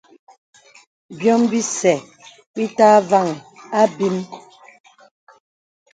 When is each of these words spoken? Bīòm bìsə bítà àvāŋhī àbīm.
Bīòm 1.17 1.41
bìsə 1.51 1.93
bítà 2.53 2.85
àvāŋhī 2.97 3.35
àbīm. 3.81 4.15